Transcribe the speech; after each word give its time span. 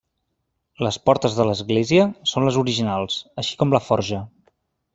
Les 0.85 0.97
portes 1.09 1.35
de 1.39 1.45
l'església 1.49 2.07
són 2.33 2.47
les 2.49 2.57
originals, 2.63 3.19
així 3.43 3.61
com 3.61 3.77
la 3.79 3.83
forja. 3.93 4.25